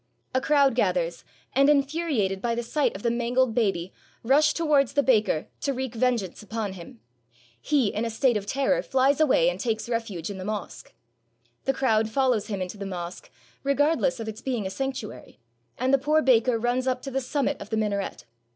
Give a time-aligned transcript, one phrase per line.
[0.33, 1.23] A crowd gathers,
[1.53, 3.93] and infuriated by the sight of the mangled baby,
[4.23, 6.99] rushed towards the baker to wreak venge ance upon him.
[7.61, 10.93] He, in a state of terror, flies away and takes refuge in the mosque.
[11.65, 13.29] The crowd follows him into the mosque,
[13.61, 15.39] regardless of its being a sanctuary,
[15.77, 18.25] and the poor baker runs up to the summit of the minaret.